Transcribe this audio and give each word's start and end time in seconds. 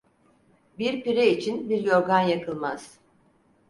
Bir 0.79 1.03
pire 1.03 1.27
için 1.29 1.69
bir 1.69 1.83
yorgan 1.83 2.19
yakılmaz. 2.21 2.99